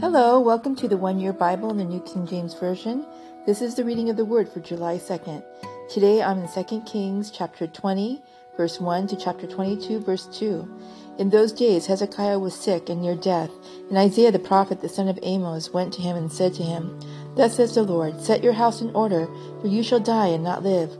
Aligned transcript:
Hello, 0.00 0.40
welcome 0.40 0.74
to 0.76 0.88
the 0.88 0.96
One 0.96 1.20
Year 1.20 1.32
Bible 1.32 1.70
in 1.70 1.76
the 1.76 1.84
New 1.84 2.00
King 2.00 2.26
James 2.26 2.52
Version. 2.54 3.06
This 3.46 3.62
is 3.62 3.76
the 3.76 3.84
reading 3.84 4.10
of 4.10 4.16
the 4.16 4.24
Word 4.24 4.48
for 4.48 4.58
July 4.58 4.98
2nd. 4.98 5.44
Today 5.88 6.20
I'm 6.20 6.40
in 6.40 6.64
2 6.64 6.80
Kings 6.80 7.30
chapter 7.30 7.68
20, 7.68 8.20
verse 8.56 8.80
1 8.80 9.06
to 9.06 9.16
chapter 9.16 9.46
22, 9.46 10.00
verse 10.00 10.26
2. 10.36 10.68
In 11.20 11.30
those 11.30 11.52
days 11.52 11.86
Hezekiah 11.86 12.40
was 12.40 12.56
sick 12.56 12.88
and 12.88 13.02
near 13.02 13.14
death, 13.14 13.52
and 13.88 13.96
Isaiah 13.96 14.32
the 14.32 14.40
prophet, 14.40 14.80
the 14.80 14.88
son 14.88 15.06
of 15.06 15.18
Amos, 15.22 15.72
went 15.72 15.94
to 15.94 16.02
him 16.02 16.16
and 16.16 16.30
said 16.30 16.54
to 16.54 16.64
him, 16.64 17.00
Thus 17.36 17.54
says 17.54 17.76
the 17.76 17.84
Lord, 17.84 18.20
Set 18.20 18.42
your 18.42 18.54
house 18.54 18.80
in 18.80 18.90
order, 18.96 19.28
for 19.60 19.68
you 19.68 19.84
shall 19.84 20.00
die 20.00 20.26
and 20.26 20.42
not 20.42 20.64
live. 20.64 20.90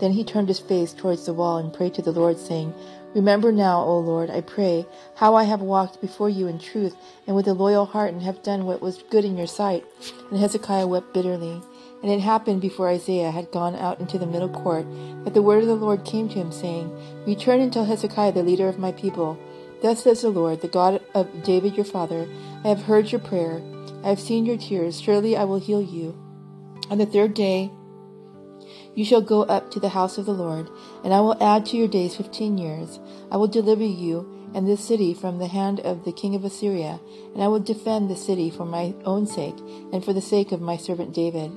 Then 0.00 0.10
he 0.10 0.24
turned 0.24 0.48
his 0.48 0.58
face 0.58 0.92
towards 0.92 1.24
the 1.24 1.34
wall 1.34 1.58
and 1.58 1.72
prayed 1.72 1.94
to 1.94 2.02
the 2.02 2.10
Lord, 2.10 2.36
saying, 2.36 2.74
Remember 3.14 3.50
now, 3.50 3.82
O 3.82 3.98
Lord, 3.98 4.30
I 4.30 4.40
pray, 4.40 4.86
how 5.16 5.34
I 5.34 5.42
have 5.44 5.60
walked 5.60 6.00
before 6.00 6.28
you 6.28 6.46
in 6.46 6.60
truth 6.60 6.94
and 7.26 7.34
with 7.34 7.48
a 7.48 7.54
loyal 7.54 7.86
heart 7.86 8.12
and 8.12 8.22
have 8.22 8.42
done 8.42 8.66
what 8.66 8.80
was 8.80 9.02
good 9.10 9.24
in 9.24 9.36
your 9.36 9.48
sight. 9.48 9.84
And 10.30 10.38
Hezekiah 10.38 10.86
wept 10.86 11.12
bitterly. 11.12 11.60
And 12.02 12.10
it 12.10 12.20
happened 12.20 12.60
before 12.60 12.88
Isaiah 12.88 13.30
had 13.30 13.50
gone 13.50 13.74
out 13.74 14.00
into 14.00 14.16
the 14.16 14.26
middle 14.26 14.48
court 14.48 14.86
that 15.24 15.34
the 15.34 15.42
word 15.42 15.62
of 15.62 15.68
the 15.68 15.74
Lord 15.74 16.04
came 16.04 16.28
to 16.28 16.36
him, 16.36 16.52
saying, 16.52 16.90
Return 17.26 17.60
and 17.60 17.72
tell 17.72 17.84
Hezekiah, 17.84 18.32
the 18.32 18.42
leader 18.42 18.68
of 18.68 18.78
my 18.78 18.92
people. 18.92 19.38
Thus 19.82 20.04
says 20.04 20.22
the 20.22 20.30
Lord, 20.30 20.60
the 20.60 20.68
God 20.68 21.02
of 21.14 21.42
David 21.42 21.74
your 21.74 21.84
father, 21.84 22.28
I 22.64 22.68
have 22.68 22.82
heard 22.82 23.10
your 23.10 23.20
prayer. 23.20 23.60
I 24.04 24.08
have 24.08 24.20
seen 24.20 24.46
your 24.46 24.56
tears. 24.56 25.00
Surely 25.00 25.36
I 25.36 25.44
will 25.44 25.58
heal 25.58 25.82
you. 25.82 26.16
On 26.90 26.98
the 26.98 27.06
third 27.06 27.34
day, 27.34 27.70
you 28.94 29.04
shall 29.04 29.20
go 29.20 29.42
up 29.44 29.70
to 29.70 29.80
the 29.80 29.90
house 29.90 30.18
of 30.18 30.26
the 30.26 30.32
Lord, 30.32 30.68
and 31.04 31.14
I 31.14 31.20
will 31.20 31.42
add 31.42 31.66
to 31.66 31.76
your 31.76 31.88
days 31.88 32.16
fifteen 32.16 32.58
years. 32.58 32.98
I 33.30 33.36
will 33.36 33.46
deliver 33.46 33.84
you 33.84 34.50
and 34.54 34.66
this 34.66 34.86
city 34.86 35.14
from 35.14 35.38
the 35.38 35.46
hand 35.46 35.80
of 35.80 36.04
the 36.04 36.12
king 36.12 36.34
of 36.34 36.44
Assyria, 36.44 36.98
and 37.34 37.42
I 37.42 37.48
will 37.48 37.60
defend 37.60 38.10
the 38.10 38.16
city 38.16 38.50
for 38.50 38.64
my 38.64 38.94
own 39.04 39.26
sake, 39.26 39.56
and 39.92 40.04
for 40.04 40.12
the 40.12 40.20
sake 40.20 40.50
of 40.50 40.60
my 40.60 40.76
servant 40.76 41.14
David. 41.14 41.52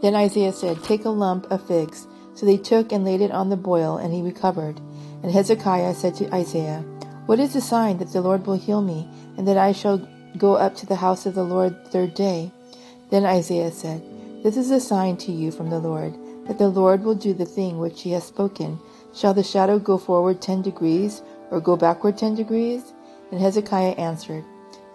Then 0.00 0.14
Isaiah 0.14 0.52
said, 0.52 0.82
Take 0.82 1.04
a 1.04 1.10
lump 1.10 1.50
of 1.50 1.66
figs. 1.66 2.06
So 2.34 2.46
they 2.46 2.56
took 2.56 2.92
and 2.92 3.04
laid 3.04 3.20
it 3.20 3.30
on 3.30 3.50
the 3.50 3.56
boil, 3.56 3.98
and 3.98 4.12
he 4.12 4.22
recovered. 4.22 4.80
And 5.22 5.30
Hezekiah 5.30 5.94
said 5.94 6.14
to 6.16 6.34
Isaiah, 6.34 6.80
What 7.26 7.38
is 7.38 7.52
the 7.52 7.60
sign 7.60 7.98
that 7.98 8.12
the 8.12 8.22
Lord 8.22 8.46
will 8.46 8.56
heal 8.56 8.80
me, 8.80 9.06
and 9.36 9.46
that 9.46 9.58
I 9.58 9.72
shall 9.72 9.98
go 10.38 10.54
up 10.54 10.74
to 10.76 10.86
the 10.86 10.96
house 10.96 11.26
of 11.26 11.34
the 11.34 11.44
Lord 11.44 11.76
the 11.84 11.90
third 11.90 12.14
day? 12.14 12.50
Then 13.10 13.26
Isaiah 13.26 13.70
said, 13.70 14.02
This 14.42 14.56
is 14.56 14.70
a 14.70 14.80
sign 14.80 15.18
to 15.18 15.30
you 15.30 15.52
from 15.52 15.68
the 15.68 15.78
Lord 15.78 16.16
that 16.46 16.58
the 16.58 16.68
Lord 16.68 17.04
will 17.04 17.14
do 17.14 17.32
the 17.32 17.44
thing 17.46 17.78
which 17.78 18.02
he 18.02 18.12
has 18.12 18.24
spoken. 18.24 18.78
Shall 19.14 19.34
the 19.34 19.42
shadow 19.42 19.78
go 19.78 19.98
forward 19.98 20.40
ten 20.40 20.62
degrees, 20.62 21.22
or 21.50 21.60
go 21.60 21.76
backward 21.76 22.18
ten 22.18 22.34
degrees? 22.34 22.92
And 23.30 23.40
Hezekiah 23.40 23.92
answered, 23.92 24.44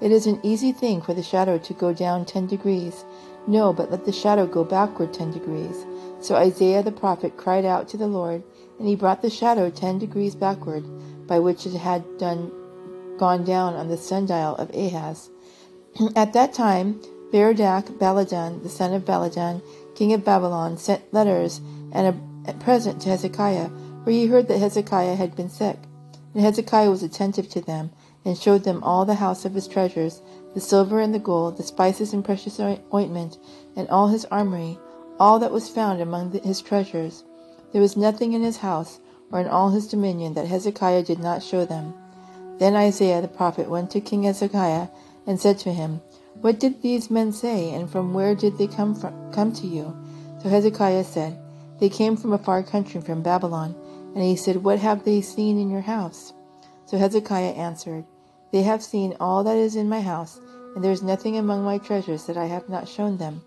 It 0.01 0.11
is 0.11 0.27
an 0.27 0.39
easy 0.43 0.71
thing 0.71 1.01
for 1.01 1.13
the 1.13 1.23
shadow 1.23 1.57
to 1.57 1.73
go 1.73 1.93
down 1.93 2.25
ten 2.25 2.47
degrees. 2.47 3.05
No, 3.47 3.71
but 3.71 3.89
let 3.89 4.05
the 4.05 4.11
shadow 4.11 4.45
go 4.45 4.63
backward 4.63 5.13
ten 5.13 5.31
degrees. 5.31 5.85
So 6.19 6.35
Isaiah 6.35 6.83
the 6.83 6.91
prophet 6.91 7.37
cried 7.37 7.65
out 7.65 7.87
to 7.89 7.97
the 7.97 8.07
Lord, 8.07 8.43
and 8.79 8.87
he 8.87 8.95
brought 8.95 9.21
the 9.21 9.29
shadow 9.29 9.69
ten 9.69 9.99
degrees 9.99 10.35
backward, 10.35 10.83
by 11.27 11.39
which 11.39 11.65
it 11.65 11.73
had 11.73 12.17
done 12.17 12.51
gone 13.17 13.43
down 13.43 13.73
on 13.73 13.87
the 13.87 13.97
sundial 13.97 14.55
of 14.55 14.69
Ahaz. 14.75 15.29
At 16.15 16.33
that 16.33 16.53
time, 16.53 17.01
Berodach 17.31 17.85
Baladan, 17.97 18.63
the 18.63 18.69
son 18.69 18.93
of 18.93 19.03
Baladan, 19.03 19.61
king 19.97 20.13
of 20.13 20.23
Babylon, 20.23 20.77
sent 20.77 21.11
letters 21.11 21.59
and 21.91 22.21
a 22.47 22.53
present 22.53 23.01
to 23.01 23.09
Hezekiah, 23.09 23.69
for 24.03 24.11
he 24.11 24.27
heard 24.27 24.47
that 24.47 24.59
Hezekiah 24.59 25.15
had 25.15 25.35
been 25.35 25.49
sick. 25.49 25.77
And 26.33 26.43
Hezekiah 26.43 26.91
was 26.91 27.01
attentive 27.01 27.49
to 27.49 27.61
them, 27.61 27.89
and 28.23 28.37
showed 28.37 28.63
them 28.63 28.83
all 28.83 29.05
the 29.05 29.15
house 29.15 29.43
of 29.43 29.55
his 29.55 29.67
treasures, 29.67 30.21
the 30.53 30.59
silver 30.59 30.99
and 30.99 31.15
the 31.15 31.19
gold, 31.19 31.57
the 31.57 31.63
spices 31.63 32.13
and 32.13 32.23
precious 32.23 32.59
ointment, 32.59 33.39
and 33.75 33.89
all 33.89 34.09
his 34.09 34.25
armory, 34.25 34.77
all 35.19 35.39
that 35.39 35.51
was 35.51 35.67
found 35.67 35.99
among 35.99 36.29
the, 36.29 36.39
his 36.39 36.61
treasures. 36.61 37.23
There 37.73 37.81
was 37.81 37.97
nothing 37.97 38.33
in 38.33 38.43
his 38.43 38.57
house 38.57 38.99
or 39.31 39.39
in 39.39 39.47
all 39.47 39.71
his 39.71 39.87
dominion 39.87 40.35
that 40.35 40.47
Hezekiah 40.47 41.03
did 41.03 41.19
not 41.19 41.41
show 41.41 41.65
them. 41.65 41.95
Then 42.59 42.75
Isaiah 42.75 43.21
the 43.21 43.27
prophet 43.27 43.67
went 43.67 43.89
to 43.91 44.01
King 44.01 44.23
Hezekiah 44.23 44.89
and 45.25 45.39
said 45.39 45.57
to 45.59 45.73
him, 45.73 46.01
what 46.41 46.59
did 46.59 46.83
these 46.83 47.09
men 47.09 47.31
say, 47.31 47.71
and 47.71 47.89
from 47.89 48.13
where 48.13 48.35
did 48.35 48.57
they 48.57 48.67
come 48.67 48.93
from, 48.93 49.31
come 49.31 49.51
to 49.53 49.65
you? 49.65 49.95
So 50.41 50.49
Hezekiah 50.49 51.03
said, 51.03 51.39
They 51.79 51.89
came 51.89 52.15
from 52.15 52.31
a 52.31 52.37
far 52.37 52.61
country, 52.61 53.01
from 53.01 53.23
Babylon. 53.23 53.75
And 54.13 54.23
he 54.23 54.35
said, 54.35 54.57
What 54.57 54.77
have 54.79 55.03
they 55.03 55.21
seen 55.21 55.59
in 55.59 55.71
your 55.71 55.81
house? 55.81 56.33
So 56.85 56.97
Hezekiah 56.97 57.53
answered, 57.53 58.05
They 58.51 58.61
have 58.61 58.83
seen 58.83 59.17
all 59.19 59.43
that 59.45 59.57
is 59.57 59.75
in 59.75 59.89
my 59.89 60.01
house, 60.01 60.39
and 60.75 60.83
there 60.83 60.91
is 60.91 61.01
nothing 61.01 61.37
among 61.37 61.63
my 61.63 61.79
treasures 61.79 62.25
that 62.27 62.37
I 62.37 62.45
have 62.45 62.69
not 62.69 62.87
shown 62.87 63.17
them. 63.17 63.41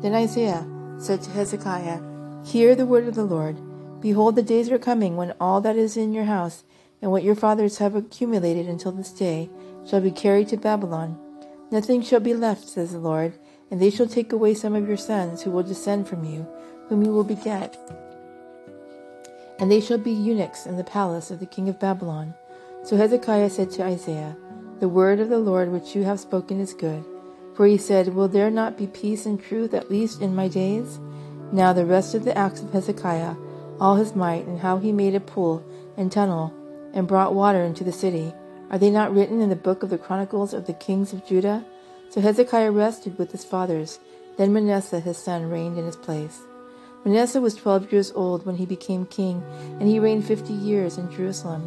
Then 0.00 0.14
Isaiah 0.14 0.66
said 0.98 1.20
to 1.22 1.30
Hezekiah, 1.30 2.00
Hear 2.46 2.74
the 2.74 2.86
word 2.86 3.06
of 3.06 3.14
the 3.14 3.24
Lord. 3.24 3.60
Behold, 4.00 4.34
the 4.34 4.42
days 4.42 4.70
are 4.70 4.78
coming 4.78 5.16
when 5.16 5.34
all 5.38 5.60
that 5.60 5.76
is 5.76 5.98
in 5.98 6.14
your 6.14 6.24
house, 6.24 6.64
and 7.02 7.10
what 7.10 7.22
your 7.22 7.34
fathers 7.34 7.78
have 7.78 7.94
accumulated 7.94 8.66
until 8.66 8.92
this 8.92 9.12
day, 9.12 9.50
shall 9.86 10.00
be 10.00 10.10
carried 10.10 10.48
to 10.48 10.56
Babylon 10.56 11.18
Nothing 11.70 12.02
shall 12.02 12.20
be 12.20 12.34
left, 12.34 12.68
says 12.68 12.92
the 12.92 12.98
Lord, 12.98 13.34
and 13.70 13.80
they 13.80 13.90
shall 13.90 14.08
take 14.08 14.32
away 14.32 14.54
some 14.54 14.74
of 14.74 14.88
your 14.88 14.96
sons 14.96 15.42
who 15.42 15.52
will 15.52 15.62
descend 15.62 16.08
from 16.08 16.24
you, 16.24 16.46
whom 16.88 17.04
you 17.04 17.12
will 17.12 17.24
beget. 17.24 17.76
And 19.60 19.70
they 19.70 19.80
shall 19.80 19.98
be 19.98 20.10
eunuchs 20.10 20.66
in 20.66 20.76
the 20.76 20.84
palace 20.84 21.30
of 21.30 21.38
the 21.38 21.46
king 21.46 21.68
of 21.68 21.78
Babylon. 21.78 22.34
So 22.82 22.96
Hezekiah 22.96 23.50
said 23.50 23.70
to 23.72 23.84
Isaiah, 23.84 24.36
The 24.80 24.88
word 24.88 25.20
of 25.20 25.28
the 25.28 25.38
Lord 25.38 25.70
which 25.70 25.94
you 25.94 26.02
have 26.04 26.18
spoken 26.18 26.58
is 26.58 26.74
good. 26.74 27.04
For 27.54 27.66
he 27.66 27.76
said, 27.76 28.14
Will 28.14 28.28
there 28.28 28.50
not 28.50 28.76
be 28.76 28.86
peace 28.86 29.26
and 29.26 29.40
truth 29.40 29.74
at 29.74 29.90
least 29.90 30.22
in 30.22 30.34
my 30.34 30.48
days? 30.48 30.98
Now 31.52 31.72
the 31.72 31.86
rest 31.86 32.14
of 32.14 32.24
the 32.24 32.36
acts 32.36 32.62
of 32.62 32.72
Hezekiah, 32.72 33.36
all 33.78 33.96
his 33.96 34.16
might, 34.16 34.46
and 34.46 34.58
how 34.58 34.78
he 34.78 34.92
made 34.92 35.14
a 35.14 35.20
pool 35.20 35.64
and 35.96 36.10
tunnel, 36.10 36.54
and 36.94 37.06
brought 37.06 37.34
water 37.34 37.62
into 37.62 37.84
the 37.84 37.92
city, 37.92 38.32
are 38.70 38.78
they 38.78 38.90
not 38.90 39.12
written 39.12 39.40
in 39.40 39.48
the 39.48 39.56
book 39.56 39.82
of 39.82 39.90
the 39.90 39.98
Chronicles 39.98 40.54
of 40.54 40.66
the 40.66 40.72
kings 40.72 41.12
of 41.12 41.26
Judah? 41.26 41.64
So 42.10 42.20
Hezekiah 42.20 42.70
rested 42.70 43.18
with 43.18 43.32
his 43.32 43.44
fathers. 43.44 43.98
Then 44.36 44.52
Manasseh 44.52 45.00
his 45.00 45.18
son 45.18 45.50
reigned 45.50 45.76
in 45.76 45.84
his 45.84 45.96
place. 45.96 46.40
Manasseh 47.04 47.40
was 47.40 47.54
twelve 47.54 47.90
years 47.92 48.12
old 48.14 48.46
when 48.46 48.56
he 48.56 48.66
became 48.66 49.06
king, 49.06 49.42
and 49.78 49.88
he 49.88 49.98
reigned 49.98 50.26
fifty 50.26 50.52
years 50.52 50.98
in 50.98 51.10
Jerusalem. 51.10 51.62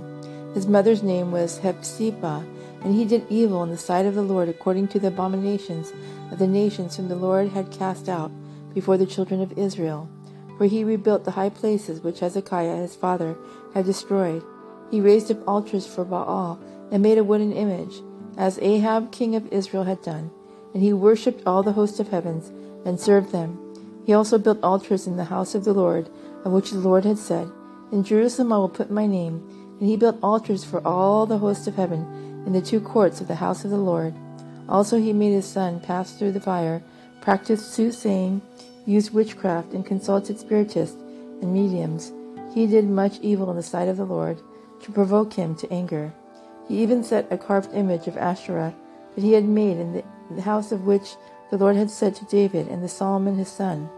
His 0.54 0.68
mother's 0.68 1.04
name 1.04 1.32
was 1.32 1.58
Hephzibah, 1.58 2.46
and 2.84 2.96
he 2.96 3.06
did 3.06 3.26
evil 3.30 3.64
in 3.64 3.70
the 3.70 3.78
sight 3.78 4.06
of 4.06 4.16
the 4.16 4.22
Lord 4.22 4.48
according 4.48 4.88
to 4.90 5.00
the 5.00 5.08
abominations 5.08 5.92
of 6.32 6.40
the 6.40 6.48
nations 6.48 6.96
whom 6.96 7.10
the 7.10 7.16
Lord 7.16 7.50
had 7.50 7.72
cast 7.72 8.08
out 8.08 8.32
before 8.74 8.98
the 8.98 9.06
children 9.06 9.42
of 9.42 9.58
Israel. 9.58 10.08
For 10.58 10.66
he 10.66 10.84
rebuilt 10.84 11.26
the 11.26 11.32
high 11.32 11.50
places 11.50 12.02
which 12.02 12.20
Hezekiah 12.20 12.78
his 12.78 12.96
father 12.96 13.36
had 13.74 13.86
destroyed. 13.86 14.44
He 14.92 15.02
raised 15.02 15.32
up 15.32 15.48
altars 15.48 15.88
for 15.88 16.06
Baal 16.06 16.60
and 16.94 17.02
made 17.02 17.18
a 17.18 17.24
wooden 17.24 17.52
image, 17.52 17.96
as 18.38 18.60
Ahab 18.60 19.12
king 19.12 19.36
of 19.36 19.52
Israel 19.52 19.84
had 19.84 20.04
done, 20.04 20.30
and 20.76 20.84
he 20.84 20.94
worshipped 20.94 21.42
all 21.44 21.64
the 21.64 21.74
host 21.74 22.00
of 22.00 22.10
heavens 22.10 22.50
and 22.86 23.00
served 23.00 23.32
them. 23.32 23.58
He 24.06 24.14
also 24.14 24.38
built 24.38 24.64
altars 24.64 25.08
in 25.08 25.18
the 25.18 25.24
house 25.26 25.56
of 25.56 25.64
the 25.64 25.74
Lord, 25.74 26.08
of 26.46 26.52
which 26.52 26.70
the 26.70 26.78
Lord 26.78 27.04
had 27.04 27.18
said, 27.18 27.50
In 27.92 28.04
Jerusalem 28.04 28.54
I 28.54 28.58
will 28.58 28.70
put 28.70 28.92
my 28.92 29.08
name. 29.08 29.42
And 29.80 29.90
he 29.90 29.98
built 29.98 30.20
altars 30.22 30.64
for 30.64 30.86
all 30.88 31.26
the 31.26 31.40
host 31.40 31.68
of 31.68 31.76
heaven 31.76 32.44
in 32.46 32.54
the 32.54 32.62
two 32.62 32.80
courts 32.80 33.20
of 33.22 33.28
the 33.28 33.36
house 33.36 33.66
of 33.66 33.72
the 33.72 33.78
Lord. 33.78 34.14
Also 34.70 35.00
he 35.00 35.14
made 35.14 35.34
his 35.34 35.48
son 35.48 35.80
pass 35.80 36.14
through 36.14 36.34
the 36.34 36.40
fire, 36.40 36.84
practiced 37.22 37.74
soothsaying, 37.74 38.42
used 38.86 39.14
witchcraft, 39.14 39.74
and 39.74 39.86
consulted 39.86 40.38
spiritists 40.38 40.96
and 41.42 41.52
mediums. 41.54 42.14
He 42.54 42.68
did 42.68 42.86
much 42.86 43.20
evil 43.22 43.50
in 43.50 43.58
the 43.58 43.64
sight 43.64 43.88
of 43.88 43.98
the 43.98 44.06
Lord, 44.06 44.40
to 44.84 44.92
provoke 44.92 45.34
him 45.34 45.56
to 45.56 45.74
anger. 45.74 46.14
He 46.68 46.82
even 46.82 47.04
set 47.04 47.32
a 47.32 47.38
carved 47.38 47.74
image 47.74 48.08
of 48.08 48.18
Asherah 48.18 48.74
that 49.16 49.24
he 49.24 49.34
had 49.34 49.46
made 49.46 49.78
in 49.78 50.04
the, 50.32 50.42
house 50.42 50.72
of 50.72 50.86
which 50.86 51.16
the 51.52 51.58
Lord 51.58 51.76
had 51.76 51.92
said 51.92 52.16
to 52.16 52.26
David 52.26 52.68
and 52.68 52.82
to 52.82 52.88
Solomon 52.88 53.38
his 53.38 53.50
son, 53.50 53.90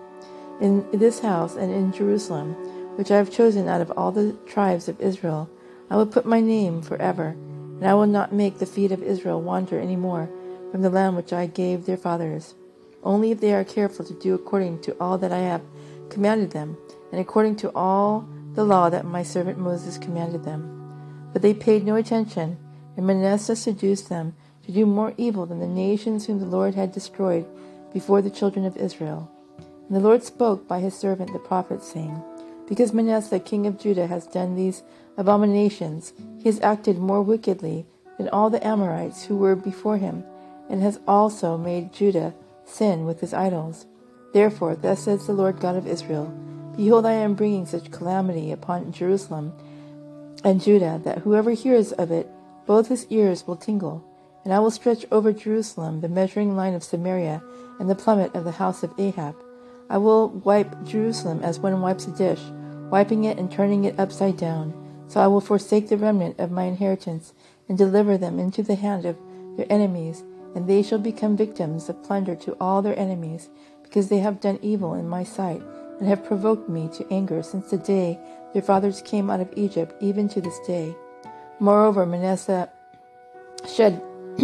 In 0.60 0.86
this 0.92 1.20
house 1.20 1.56
and 1.56 1.72
in 1.72 1.94
Jerusalem, 1.94 2.54
which 2.98 3.12
I 3.12 3.18
have 3.18 3.32
chosen 3.32 3.68
out 3.68 3.82
of 3.82 3.92
all 3.92 4.12
the 4.12 4.34
tribes 4.46 4.90
of 4.90 5.00
Israel, 5.00 5.50
I 5.90 5.96
will 5.96 6.06
put 6.06 6.26
my 6.26 6.42
name 6.42 6.82
forever, 6.82 7.28
and 7.28 7.86
I 7.86 7.94
will 7.94 8.08
not 8.08 8.34
make 8.34 8.58
the 8.58 8.66
feet 8.66 8.92
of 8.92 9.04
Israel 9.04 9.42
wander 9.42 9.80
any 9.80 9.96
more 9.96 10.30
from 10.72 10.82
the 10.82 10.90
land 10.90 11.16
which 11.16 11.32
I 11.32 11.46
gave 11.46 11.86
their 11.86 11.98
fathers, 11.98 12.56
only 13.04 13.32
if 13.32 13.40
they 13.40 13.54
are 13.54 13.64
careful 13.64 14.04
to 14.06 14.14
do 14.14 14.34
according 14.34 14.82
to 14.82 14.96
all 15.00 15.18
that 15.20 15.32
I 15.32 15.40
have 15.40 15.62
commanded 16.10 16.52
them, 16.52 16.78
and 17.12 17.22
according 17.22 17.56
to 17.58 17.72
all 17.76 18.28
the 18.56 18.66
law 18.66 18.90
that 18.90 19.06
my 19.06 19.24
servant 19.24 19.58
Moses 19.58 19.98
commanded 19.98 20.44
them. 20.44 20.75
But 21.36 21.42
they 21.42 21.54
paid 21.54 21.84
no 21.84 21.98
attention, 21.98 22.56
and 22.96 23.06
Manasseh 23.06 23.58
seduced 23.58 24.08
them 24.08 24.36
to 24.66 24.72
do 24.72 24.86
more 24.86 25.14
evil 25.18 25.46
than 25.46 25.60
the 25.60 25.68
nations 25.68 26.26
whom 26.26 26.40
the 26.40 26.46
Lord 26.46 26.76
had 26.76 26.94
destroyed 26.94 27.46
before 27.92 28.22
the 28.22 28.30
children 28.30 28.64
of 28.64 28.78
Israel. 28.78 29.30
And 29.58 29.98
the 29.98 30.00
Lord 30.00 30.24
spoke 30.24 30.66
by 30.66 30.80
his 30.80 30.98
servant 30.98 31.34
the 31.34 31.40
prophet, 31.40 31.84
saying, 31.84 32.24
Because 32.70 32.94
Manasseh 32.94 33.42
king 33.42 33.68
of 33.68 33.78
Judah 33.78 34.08
has 34.08 34.28
done 34.28 34.56
these 34.56 34.84
abominations, 35.18 36.14
he 36.38 36.46
has 36.46 36.62
acted 36.62 37.00
more 37.00 37.22
wickedly 37.22 37.86
than 38.18 38.30
all 38.30 38.50
the 38.50 38.66
Amorites 38.66 39.26
who 39.26 39.36
were 39.36 39.58
before 39.58 39.98
him, 39.98 40.24
and 40.70 40.82
has 40.82 41.02
also 41.06 41.58
made 41.58 41.92
Judah 41.92 42.34
sin 42.64 43.06
with 43.06 43.20
his 43.20 43.34
idols. 43.34 43.88
Therefore, 44.32 44.78
thus 44.78 45.04
says 45.04 45.28
the 45.28 45.34
Lord 45.34 45.60
God 45.60 45.76
of 45.76 45.86
Israel 45.86 46.34
Behold, 46.78 47.06
I 47.06 47.12
am 47.12 47.36
bringing 47.36 47.66
such 47.66 47.92
calamity 47.92 48.54
upon 48.54 48.94
Jerusalem 48.94 49.52
and 50.46 50.62
Judah 50.62 51.02
that 51.04 51.18
whoever 51.18 51.52
hears 51.52 51.92
of 51.94 52.12
it, 52.12 52.30
both 52.68 52.88
his 52.88 53.08
ears 53.10 53.46
will 53.48 53.56
tingle. 53.58 54.06
And 54.44 54.54
I 54.54 54.60
will 54.60 54.70
stretch 54.70 55.04
over 55.12 55.34
Jerusalem 55.34 56.02
the 56.02 56.08
measuring 56.08 56.56
line 56.56 56.76
of 56.76 56.84
Samaria 56.84 57.42
and 57.80 57.90
the 57.90 57.96
plummet 57.96 58.36
of 58.36 58.44
the 58.44 58.52
house 58.52 58.84
of 58.84 58.94
Ahab. 59.00 59.36
I 59.90 59.98
will 59.98 60.30
wipe 60.30 60.84
Jerusalem 60.84 61.42
as 61.44 61.60
one 61.60 61.82
wipes 61.82 62.06
a 62.06 62.12
dish, 62.12 62.42
wiping 62.92 63.24
it 63.24 63.40
and 63.40 63.52
turning 63.52 63.86
it 63.86 64.00
upside 64.00 64.38
down. 64.38 64.74
So 65.08 65.20
I 65.20 65.28
will 65.28 65.42
forsake 65.42 65.90
the 65.90 65.98
remnant 65.98 66.40
of 66.40 66.52
my 66.52 66.64
inheritance 66.64 67.34
and 67.68 67.76
deliver 67.76 68.16
them 68.18 68.40
into 68.40 68.62
the 68.62 68.76
hand 68.76 69.06
of 69.06 69.18
their 69.58 69.66
enemies, 69.72 70.24
and 70.54 70.68
they 70.68 70.84
shall 70.84 71.00
become 71.00 71.36
victims 71.36 71.90
of 71.90 72.04
plunder 72.04 72.36
to 72.36 72.56
all 72.62 72.84
their 72.84 72.98
enemies, 72.98 73.50
because 73.82 74.10
they 74.10 74.20
have 74.20 74.42
done 74.42 74.60
evil 74.62 74.94
in 74.94 75.10
my 75.10 75.24
sight, 75.24 75.62
and 76.00 76.08
have 76.08 76.26
provoked 76.26 76.70
me 76.70 76.90
to 76.90 77.14
anger 77.14 77.42
since 77.42 77.70
the 77.70 77.78
day 77.78 78.20
their 78.54 78.62
fathers 78.62 79.02
came 79.02 79.30
out 79.30 79.40
of 79.40 79.52
Egypt, 79.56 79.94
even 80.00 80.30
to 80.30 80.42
this 80.42 80.60
day. 80.66 80.96
Moreover, 81.60 82.06
Manasseh 82.06 82.70
shed 83.68 84.02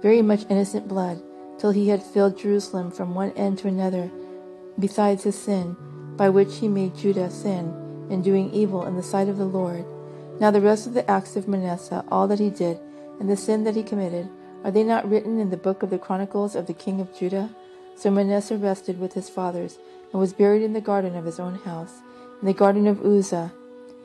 very 0.00 0.22
much 0.22 0.46
innocent 0.48 0.88
blood, 0.88 1.22
till 1.58 1.70
he 1.70 1.88
had 1.88 2.02
filled 2.02 2.38
Jerusalem 2.38 2.90
from 2.90 3.14
one 3.14 3.32
end 3.32 3.58
to 3.58 3.68
another, 3.68 4.10
besides 4.78 5.24
his 5.24 5.38
sin, 5.38 5.76
by 6.16 6.28
which 6.28 6.58
he 6.58 6.68
made 6.68 6.96
Judah 6.96 7.30
sin, 7.30 7.74
in 8.10 8.22
doing 8.22 8.52
evil 8.52 8.86
in 8.86 8.96
the 8.96 9.02
sight 9.02 9.28
of 9.28 9.38
the 9.38 9.44
Lord. 9.44 9.84
Now 10.38 10.50
the 10.50 10.60
rest 10.60 10.86
of 10.86 10.94
the 10.94 11.10
acts 11.10 11.36
of 11.36 11.48
Manasseh, 11.48 12.04
all 12.08 12.28
that 12.28 12.38
he 12.38 12.50
did, 12.50 12.78
and 13.18 13.28
the 13.28 13.36
sin 13.36 13.64
that 13.64 13.76
he 13.76 13.82
committed, 13.82 14.28
are 14.64 14.70
they 14.70 14.84
not 14.84 15.08
written 15.08 15.38
in 15.38 15.50
the 15.50 15.56
book 15.56 15.82
of 15.82 15.90
the 15.90 15.98
Chronicles 15.98 16.54
of 16.54 16.66
the 16.66 16.74
king 16.74 17.00
of 17.00 17.14
Judah? 17.16 17.50
So 17.96 18.10
Manasseh 18.10 18.58
rested 18.58 19.00
with 19.00 19.14
his 19.14 19.30
fathers, 19.30 19.78
and 20.12 20.20
was 20.20 20.32
buried 20.32 20.62
in 20.62 20.72
the 20.72 20.80
garden 20.80 21.16
of 21.16 21.24
his 21.24 21.38
own 21.40 21.56
house, 21.56 21.92
in 22.40 22.46
the 22.46 22.54
garden 22.54 22.86
of 22.86 23.04
Uzza. 23.04 23.52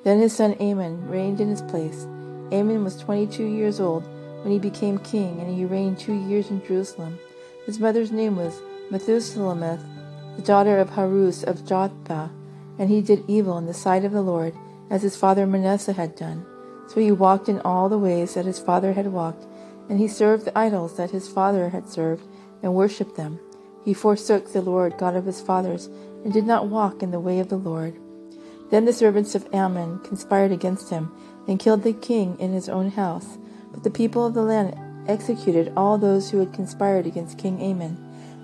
Then 0.04 0.20
his 0.20 0.36
son 0.36 0.56
Amon 0.60 1.08
reigned 1.08 1.40
in 1.40 1.50
his 1.50 1.62
place. 1.62 2.06
Amon 2.52 2.84
was 2.84 2.98
twenty-two 2.98 3.46
years 3.46 3.80
old 3.80 4.04
when 4.44 4.52
he 4.52 4.60
became 4.60 4.98
king, 4.98 5.40
and 5.40 5.56
he 5.56 5.66
reigned 5.66 6.00
two 6.00 6.14
years 6.14 6.50
in 6.50 6.66
Jerusalem. 6.66 7.20
His 7.66 7.80
mother's 7.80 8.12
name 8.12 8.36
was 8.36 8.62
Methushalemeth, 8.90 9.86
the 10.36 10.42
daughter 10.42 10.80
of 10.80 10.90
Haruz 10.90 11.44
of 11.44 11.66
Jotbah, 11.66 12.32
and 12.80 12.90
he 12.90 13.02
did 13.02 13.24
evil 13.28 13.58
in 13.58 13.68
the 13.68 13.74
sight 13.74 14.04
of 14.04 14.12
the 14.12 14.24
Lord, 14.24 14.56
as 14.90 15.04
his 15.04 15.16
father 15.16 15.46
Manasseh 15.46 15.94
had 15.94 16.16
done. 16.16 16.46
So 16.88 17.00
he 17.00 17.12
walked 17.12 17.48
in 17.48 17.62
all 17.62 17.88
the 17.88 18.00
ways 18.00 18.34
that 18.34 18.46
his 18.46 18.60
father 18.60 18.94
had 18.94 19.08
walked, 19.08 19.46
and 19.88 20.00
he 20.00 20.08
served 20.08 20.46
the 20.46 20.58
idols 20.58 20.98
that 20.98 21.12
his 21.12 21.30
father 21.30 21.70
had 21.70 21.88
served, 21.88 22.26
and 22.64 22.74
worshipped 22.74 23.16
them. 23.16 23.40
He 23.84 23.94
forsook 23.94 24.52
the 24.52 24.62
Lord 24.62 24.98
God 24.98 25.16
of 25.16 25.26
his 25.26 25.42
fathers, 25.42 25.90
and 26.24 26.32
did 26.32 26.46
not 26.46 26.68
walk 26.68 27.02
in 27.02 27.12
the 27.12 27.20
way 27.20 27.40
of 27.40 27.50
the 27.50 27.58
Lord. 27.58 27.98
Then 28.70 28.86
the 28.86 28.94
servants 28.94 29.36
of 29.36 29.48
Amon 29.54 30.00
conspired 30.00 30.52
against 30.52 30.90
him, 30.90 31.12
and 31.48 31.60
killed 31.60 31.84
the 31.84 31.94
king 31.94 32.38
in 32.40 32.54
his 32.54 32.70
own 32.70 32.92
house. 32.92 33.38
But 33.72 33.84
the 33.84 33.90
people 33.90 34.26
of 34.26 34.34
the 34.34 34.44
land 34.44 34.78
executed 35.10 35.74
all 35.76 35.98
those 35.98 36.30
who 36.30 36.40
had 36.40 36.54
conspired 36.54 37.06
against 37.06 37.38
King 37.38 37.62
Amon. 37.62 37.98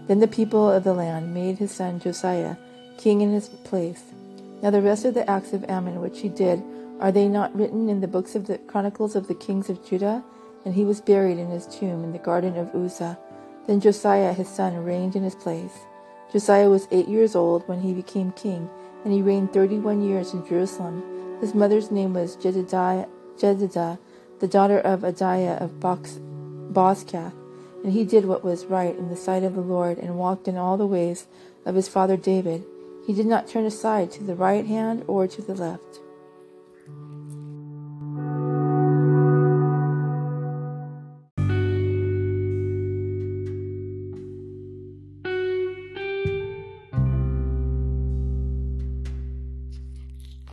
Then 0.07 0.19
the 0.19 0.27
people 0.27 0.69
of 0.71 0.83
the 0.83 0.93
land 0.93 1.33
made 1.33 1.57
his 1.57 1.71
son 1.71 1.99
Josiah 1.99 2.55
king 2.97 3.21
in 3.21 3.31
his 3.31 3.47
place. 3.49 4.01
Now 4.61 4.71
the 4.71 4.81
rest 4.81 5.05
of 5.05 5.13
the 5.13 5.29
acts 5.29 5.53
of 5.53 5.63
Amon 5.65 6.01
which 6.01 6.21
he 6.21 6.29
did, 6.29 6.63
are 6.99 7.11
they 7.11 7.27
not 7.27 7.55
written 7.55 7.89
in 7.89 8.01
the 8.01 8.07
books 8.07 8.35
of 8.35 8.47
the 8.47 8.57
chronicles 8.57 9.15
of 9.15 9.27
the 9.27 9.35
kings 9.35 9.69
of 9.69 9.85
Judah? 9.85 10.23
And 10.65 10.73
he 10.73 10.83
was 10.83 10.99
buried 10.99 11.37
in 11.37 11.49
his 11.49 11.67
tomb 11.67 12.03
in 12.03 12.11
the 12.11 12.17
garden 12.17 12.57
of 12.57 12.73
Uzza. 12.73 13.17
Then 13.67 13.81
Josiah 13.81 14.33
his 14.33 14.47
son 14.47 14.83
reigned 14.83 15.15
in 15.15 15.23
his 15.23 15.35
place. 15.35 15.85
Josiah 16.31 16.69
was 16.69 16.87
eight 16.89 17.07
years 17.07 17.35
old 17.35 17.67
when 17.67 17.81
he 17.81 17.93
became 17.93 18.31
king, 18.31 18.69
and 19.03 19.13
he 19.13 19.21
reigned 19.21 19.53
thirty-one 19.53 20.01
years 20.01 20.33
in 20.33 20.47
Jerusalem. 20.47 21.03
His 21.41 21.53
mother's 21.53 21.91
name 21.91 22.13
was 22.13 22.37
Jedidiah, 22.37 23.07
Jedidah, 23.37 23.99
the 24.39 24.47
daughter 24.47 24.79
of 24.79 25.01
Adiah 25.01 25.61
of 25.61 25.79
Bozkath. 25.79 27.33
And 27.83 27.93
he 27.93 28.03
did 28.03 28.25
what 28.25 28.43
was 28.43 28.65
right 28.65 28.97
in 28.97 29.09
the 29.09 29.15
sight 29.15 29.43
of 29.43 29.55
the 29.55 29.61
Lord, 29.61 29.97
and 29.99 30.17
walked 30.17 30.47
in 30.47 30.57
all 30.57 30.77
the 30.77 30.87
ways 30.87 31.27
of 31.65 31.75
his 31.75 31.87
father 31.87 32.17
David. 32.17 32.63
He 33.05 33.13
did 33.13 33.27
not 33.27 33.47
turn 33.47 33.65
aside 33.65 34.11
to 34.11 34.23
the 34.23 34.35
right 34.35 34.65
hand 34.65 35.03
or 35.07 35.27
to 35.27 35.41
the 35.41 35.55
left. 35.55 35.99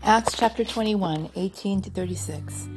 Acts 0.07 0.37
chapter 0.37 0.65
21, 0.65 1.31
18 1.35 1.81
to 1.81 1.89
36. 1.89 2.69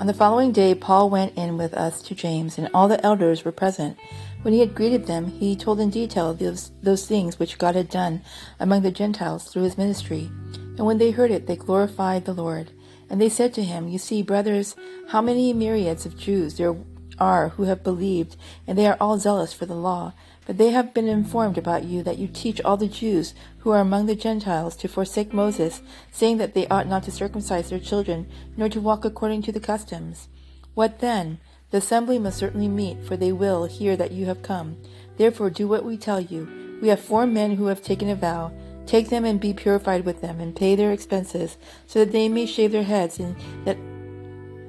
On 0.00 0.08
the 0.08 0.12
following 0.12 0.50
day, 0.50 0.74
Paul 0.74 1.10
went 1.10 1.38
in 1.38 1.56
with 1.56 1.74
us 1.74 2.02
to 2.02 2.14
James, 2.16 2.58
and 2.58 2.68
all 2.74 2.88
the 2.88 3.00
elders 3.06 3.44
were 3.44 3.52
present. 3.52 3.96
When 4.42 4.52
he 4.52 4.58
had 4.58 4.74
greeted 4.74 5.06
them, 5.06 5.28
he 5.28 5.54
told 5.54 5.78
in 5.78 5.90
detail 5.90 6.34
those, 6.34 6.72
those 6.82 7.06
things 7.06 7.38
which 7.38 7.58
God 7.58 7.76
had 7.76 7.88
done 7.88 8.20
among 8.58 8.82
the 8.82 8.90
Gentiles 8.90 9.44
through 9.44 9.62
his 9.62 9.78
ministry. 9.78 10.28
And 10.76 10.80
when 10.80 10.98
they 10.98 11.12
heard 11.12 11.30
it, 11.30 11.46
they 11.46 11.54
glorified 11.54 12.24
the 12.24 12.34
Lord. 12.34 12.72
And 13.08 13.20
they 13.20 13.28
said 13.28 13.54
to 13.54 13.62
him, 13.62 13.86
You 13.86 13.98
see, 13.98 14.20
brothers, 14.20 14.74
how 15.10 15.22
many 15.22 15.52
myriads 15.52 16.04
of 16.04 16.18
Jews 16.18 16.56
there 16.56 16.72
are 17.18 17.50
who 17.50 17.64
have 17.64 17.84
believed, 17.84 18.36
and 18.66 18.76
they 18.76 18.86
are 18.86 18.96
all 19.00 19.18
zealous 19.18 19.52
for 19.52 19.66
the 19.66 19.74
law. 19.74 20.12
But 20.46 20.58
they 20.58 20.70
have 20.70 20.92
been 20.92 21.06
informed 21.06 21.56
about 21.56 21.84
you 21.84 22.02
that 22.02 22.18
you 22.18 22.26
teach 22.26 22.60
all 22.60 22.76
the 22.76 22.88
Jews 22.88 23.32
who 23.58 23.70
are 23.70 23.80
among 23.80 24.06
the 24.06 24.16
Gentiles 24.16 24.74
to 24.76 24.88
forsake 24.88 25.32
Moses, 25.32 25.82
saying 26.10 26.38
that 26.38 26.54
they 26.54 26.66
ought 26.66 26.88
not 26.88 27.04
to 27.04 27.12
circumcise 27.12 27.70
their 27.70 27.78
children, 27.78 28.28
nor 28.56 28.68
to 28.68 28.80
walk 28.80 29.04
according 29.04 29.42
to 29.42 29.52
the 29.52 29.60
customs. 29.60 30.28
What 30.74 30.98
then? 30.98 31.38
The 31.70 31.78
assembly 31.78 32.18
must 32.18 32.38
certainly 32.38 32.68
meet, 32.68 33.04
for 33.04 33.16
they 33.16 33.32
will 33.32 33.64
hear 33.64 33.96
that 33.96 34.12
you 34.12 34.26
have 34.26 34.42
come. 34.42 34.76
Therefore 35.16 35.48
do 35.48 35.68
what 35.68 35.84
we 35.84 35.96
tell 35.96 36.20
you. 36.20 36.78
We 36.82 36.88
have 36.88 37.00
four 37.00 37.26
men 37.26 37.52
who 37.56 37.66
have 37.66 37.80
taken 37.80 38.08
a 38.08 38.16
vow. 38.16 38.52
Take 38.84 39.10
them 39.10 39.24
and 39.24 39.40
be 39.40 39.54
purified 39.54 40.04
with 40.04 40.20
them, 40.20 40.40
and 40.40 40.56
pay 40.56 40.74
their 40.74 40.90
expenses, 40.90 41.56
so 41.86 42.00
that 42.00 42.10
they 42.10 42.28
may 42.28 42.46
shave 42.46 42.72
their 42.72 42.82
heads, 42.82 43.20
and 43.20 43.36
that 43.64 43.78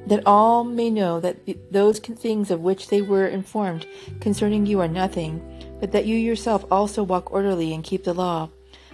that 0.07 0.23
all 0.25 0.63
may 0.63 0.89
know 0.89 1.19
that 1.19 1.37
those 1.71 1.99
things 1.99 2.51
of 2.51 2.61
which 2.61 2.89
they 2.89 3.01
were 3.01 3.27
informed 3.27 3.87
concerning 4.19 4.65
you 4.65 4.79
are 4.81 4.87
nothing, 4.87 5.41
but 5.79 5.91
that 5.91 6.05
you 6.05 6.15
yourself 6.15 6.65
also 6.71 7.03
walk 7.03 7.31
orderly 7.31 7.73
and 7.73 7.83
keep 7.83 8.03
the 8.03 8.13
law. 8.13 8.49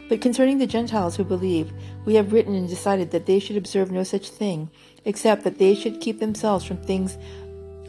But 0.08 0.22
concerning 0.22 0.58
the 0.58 0.68
Gentiles 0.68 1.16
who 1.16 1.24
believe, 1.24 1.72
we 2.06 2.16
have 2.16 2.34
written 2.34 2.56
and 2.56 2.68
decided 2.68 3.12
that 3.12 3.28
they 3.28 3.40
should 3.40 3.58
observe 3.58 3.92
no 3.92 4.04
such 4.04 4.30
thing, 4.30 4.70
except 5.06 5.44
that 5.44 5.60
they 5.60 5.76
should 5.76 6.02
keep 6.02 6.20
themselves 6.20 6.66
from 6.66 6.78
things 6.78 7.18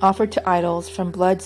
offered 0.03 0.33
to 0.33 0.49
idols, 0.49 0.89
from 0.89 1.11
blood, 1.11 1.43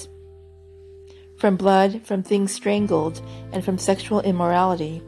from 1.39 1.57
blood, 1.57 2.03
from 2.05 2.23
things 2.23 2.53
strangled, 2.53 3.21
and 3.53 3.65
from 3.65 3.79
sexual 3.79 4.21
immorality. 4.21 5.03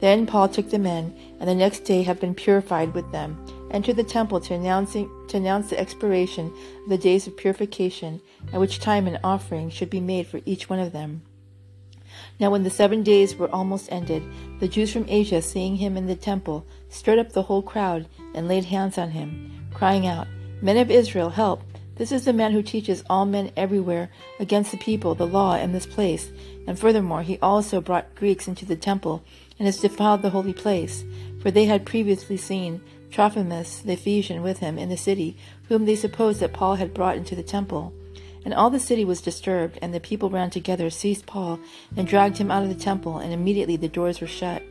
Then 0.00 0.26
Paul 0.26 0.48
took 0.48 0.70
them 0.70 0.86
in, 0.86 1.14
and 1.38 1.48
the 1.48 1.54
next 1.54 1.80
day 1.80 2.02
have 2.02 2.20
been 2.20 2.34
purified 2.34 2.92
with 2.94 3.10
them, 3.12 3.38
entered 3.72 3.96
the 3.96 4.04
temple 4.04 4.40
to, 4.40 4.54
announcing, 4.54 5.10
to 5.28 5.36
announce 5.36 5.70
the 5.70 5.80
expiration 5.80 6.52
of 6.84 6.88
the 6.88 6.98
days 6.98 7.26
of 7.26 7.36
purification, 7.36 8.20
at 8.52 8.60
which 8.60 8.80
time 8.80 9.06
an 9.06 9.18
offering 9.24 9.70
should 9.70 9.90
be 9.90 10.00
made 10.00 10.26
for 10.26 10.40
each 10.44 10.68
one 10.68 10.78
of 10.78 10.92
them. 10.92 11.22
Now, 12.38 12.50
when 12.50 12.62
the 12.62 12.70
seven 12.70 13.02
days 13.02 13.36
were 13.36 13.52
almost 13.54 13.90
ended, 13.90 14.22
the 14.60 14.68
Jews 14.68 14.92
from 14.92 15.06
Asia, 15.08 15.40
seeing 15.40 15.76
him 15.76 15.96
in 15.96 16.06
the 16.06 16.16
temple, 16.16 16.66
stirred 16.88 17.18
up 17.18 17.32
the 17.32 17.42
whole 17.42 17.62
crowd 17.62 18.06
and 18.34 18.48
laid 18.48 18.66
hands 18.66 18.98
on 18.98 19.10
him, 19.10 19.66
crying 19.72 20.06
out, 20.06 20.26
Men 20.60 20.76
of 20.76 20.90
Israel, 20.90 21.30
help! 21.30 21.62
This 21.96 22.12
is 22.12 22.24
the 22.24 22.32
man 22.32 22.52
who 22.52 22.62
teaches 22.62 23.04
all 23.08 23.26
men 23.26 23.52
everywhere 23.56 24.10
against 24.40 24.70
the 24.70 24.78
people 24.78 25.14
the 25.14 25.26
law 25.26 25.54
and 25.54 25.74
this 25.74 25.86
place. 25.86 26.30
And 26.66 26.78
furthermore, 26.78 27.22
he 27.22 27.38
also 27.40 27.80
brought 27.80 28.14
Greeks 28.14 28.48
into 28.48 28.64
the 28.64 28.76
temple 28.76 29.22
and 29.58 29.66
has 29.66 29.78
defiled 29.78 30.22
the 30.22 30.30
holy 30.30 30.54
place. 30.54 31.04
For 31.40 31.50
they 31.50 31.66
had 31.66 31.84
previously 31.84 32.36
seen 32.36 32.80
Trophimus 33.12 33.80
the 33.80 33.92
Ephesian 33.92 34.42
with 34.42 34.58
him 34.58 34.78
in 34.78 34.88
the 34.88 34.96
city, 34.96 35.36
whom 35.68 35.84
they 35.84 35.94
supposed 35.94 36.40
that 36.40 36.54
Paul 36.54 36.76
had 36.76 36.94
brought 36.94 37.16
into 37.16 37.36
the 37.36 37.42
temple. 37.42 37.92
And 38.44 38.52
all 38.52 38.70
the 38.70 38.80
city 38.80 39.04
was 39.04 39.20
disturbed, 39.20 39.78
and 39.80 39.94
the 39.94 40.00
people 40.00 40.30
ran 40.30 40.50
together, 40.50 40.90
seized 40.90 41.26
Paul, 41.26 41.60
and 41.96 42.08
dragged 42.08 42.38
him 42.38 42.50
out 42.50 42.64
of 42.64 42.68
the 42.70 42.74
temple, 42.74 43.18
and 43.18 43.32
immediately 43.32 43.76
the 43.76 43.88
doors 43.88 44.20
were 44.20 44.26
shut. 44.26 44.62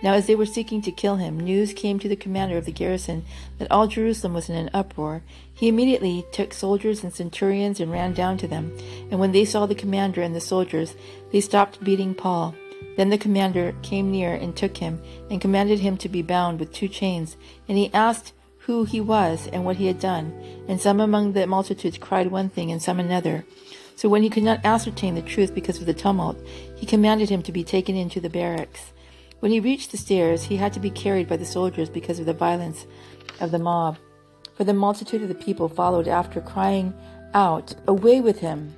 Now, 0.00 0.14
as 0.14 0.26
they 0.26 0.36
were 0.36 0.46
seeking 0.46 0.80
to 0.82 0.92
kill 0.92 1.16
him, 1.16 1.40
news 1.40 1.72
came 1.72 1.98
to 1.98 2.08
the 2.08 2.16
commander 2.16 2.56
of 2.56 2.64
the 2.64 2.72
garrison 2.72 3.24
that 3.58 3.70
all 3.70 3.88
Jerusalem 3.88 4.32
was 4.32 4.48
in 4.48 4.54
an 4.54 4.70
uproar. 4.72 5.22
He 5.52 5.68
immediately 5.68 6.24
took 6.32 6.54
soldiers 6.54 7.02
and 7.02 7.12
centurions 7.12 7.80
and 7.80 7.90
ran 7.90 8.14
down 8.14 8.38
to 8.38 8.48
them. 8.48 8.76
And 9.10 9.18
when 9.18 9.32
they 9.32 9.44
saw 9.44 9.66
the 9.66 9.74
commander 9.74 10.22
and 10.22 10.34
the 10.34 10.40
soldiers, 10.40 10.94
they 11.32 11.40
stopped 11.40 11.82
beating 11.82 12.14
Paul. 12.14 12.54
Then 12.98 13.10
the 13.10 13.16
commander 13.16 13.76
came 13.82 14.10
near 14.10 14.34
and 14.34 14.56
took 14.56 14.78
him, 14.78 15.00
and 15.30 15.40
commanded 15.40 15.78
him 15.78 15.96
to 15.98 16.08
be 16.08 16.20
bound 16.20 16.58
with 16.58 16.72
two 16.72 16.88
chains. 16.88 17.36
And 17.68 17.78
he 17.78 17.94
asked 17.94 18.32
who 18.62 18.82
he 18.82 19.00
was 19.00 19.46
and 19.52 19.64
what 19.64 19.76
he 19.76 19.86
had 19.86 20.00
done. 20.00 20.32
And 20.66 20.80
some 20.80 20.98
among 20.98 21.32
the 21.32 21.46
multitudes 21.46 21.96
cried 21.96 22.32
one 22.32 22.48
thing 22.48 22.72
and 22.72 22.82
some 22.82 22.98
another. 22.98 23.44
So 23.94 24.08
when 24.08 24.24
he 24.24 24.28
could 24.28 24.42
not 24.42 24.64
ascertain 24.64 25.14
the 25.14 25.22
truth 25.22 25.54
because 25.54 25.78
of 25.78 25.86
the 25.86 25.94
tumult, 25.94 26.44
he 26.74 26.86
commanded 26.86 27.28
him 27.28 27.40
to 27.44 27.52
be 27.52 27.62
taken 27.62 27.94
into 27.94 28.20
the 28.20 28.28
barracks. 28.28 28.92
When 29.38 29.52
he 29.52 29.60
reached 29.60 29.92
the 29.92 29.96
stairs, 29.96 30.42
he 30.42 30.56
had 30.56 30.72
to 30.72 30.80
be 30.80 30.90
carried 30.90 31.28
by 31.28 31.36
the 31.36 31.44
soldiers 31.44 31.88
because 31.88 32.18
of 32.18 32.26
the 32.26 32.32
violence 32.32 32.84
of 33.38 33.52
the 33.52 33.60
mob. 33.60 33.96
For 34.56 34.64
the 34.64 34.74
multitude 34.74 35.22
of 35.22 35.28
the 35.28 35.36
people 35.36 35.68
followed 35.68 36.08
after, 36.08 36.40
crying 36.40 36.92
out, 37.32 37.76
Away 37.86 38.20
with 38.20 38.40
him! 38.40 38.74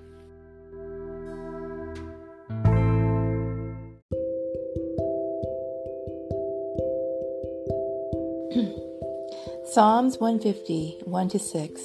Psalms 9.72 10.18
150, 10.18 11.02
1 11.04 11.28
to 11.28 11.38
6. 11.38 11.80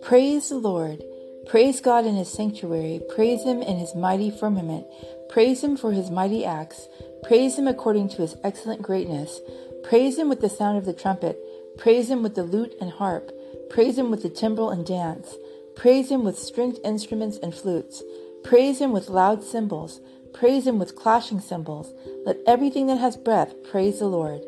Praise 0.00 0.48
the 0.48 0.56
Lord. 0.56 1.04
Praise 1.46 1.78
God 1.82 2.06
in 2.06 2.14
his 2.14 2.32
sanctuary. 2.32 3.02
Praise 3.14 3.44
him 3.44 3.60
in 3.60 3.76
his 3.76 3.94
mighty 3.94 4.30
firmament. 4.30 4.86
Praise 5.28 5.62
him 5.62 5.76
for 5.76 5.92
his 5.92 6.10
mighty 6.10 6.46
acts. 6.46 6.88
Praise 7.22 7.58
him 7.58 7.68
according 7.68 8.08
to 8.08 8.22
his 8.22 8.36
excellent 8.42 8.80
greatness. 8.80 9.38
Praise 9.84 10.18
him 10.18 10.30
with 10.30 10.40
the 10.40 10.48
sound 10.48 10.78
of 10.78 10.86
the 10.86 10.94
trumpet. 10.94 11.38
Praise 11.76 12.08
him 12.08 12.22
with 12.22 12.36
the 12.36 12.42
lute 12.42 12.74
and 12.80 12.90
harp. 12.90 13.30
Praise 13.68 13.98
him 13.98 14.10
with 14.10 14.22
the 14.22 14.30
timbrel 14.30 14.70
and 14.70 14.86
dance. 14.86 15.34
Praise 15.76 16.10
him 16.10 16.24
with 16.24 16.38
stringed 16.38 16.78
instruments 16.84 17.36
and 17.42 17.54
flutes. 17.54 18.02
Praise 18.44 18.80
him 18.80 18.92
with 18.92 19.10
loud 19.10 19.44
cymbals. 19.44 20.00
Praise 20.32 20.66
him 20.66 20.78
with 20.78 20.96
clashing 20.96 21.40
cymbals. 21.40 21.92
Let 22.24 22.38
everything 22.46 22.86
that 22.86 22.96
has 22.96 23.18
breath 23.18 23.52
praise 23.70 23.98
the 23.98 24.06
Lord. 24.06 24.40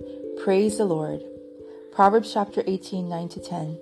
Praise 0.42 0.78
the 0.78 0.86
Lord. 0.86 1.22
Proverbs 1.92 2.32
chapter 2.32 2.64
18, 2.66 3.06
9 3.06 3.28
to 3.28 3.40
10. 3.40 3.78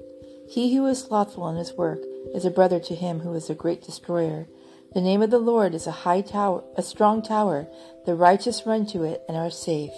He 0.49 0.75
who 0.75 0.85
is 0.87 0.99
slothful 1.01 1.49
in 1.49 1.55
his 1.55 1.75
work 1.75 2.01
is 2.35 2.45
a 2.45 2.51
brother 2.51 2.81
to 2.81 2.97
him 2.97 3.21
who 3.21 3.33
is 3.35 3.49
a 3.49 3.55
great 3.55 3.85
destroyer. 3.85 4.49
The 4.95 5.01
name 5.01 5.23
of 5.23 5.31
the 5.31 5.39
Lord 5.39 5.77
is 5.77 5.87
a 5.87 5.93
high 5.93 6.23
tower, 6.23 6.65
a 6.77 6.83
strong 6.83 7.23
tower. 7.23 7.69
The 8.07 8.17
righteous 8.17 8.67
run 8.67 8.85
to 8.87 9.05
it 9.05 9.23
and 9.29 9.37
are 9.37 9.49
safe. 9.49 9.95